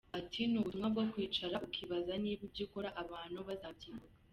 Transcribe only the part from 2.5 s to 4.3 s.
ukora abantu bazabyibuka.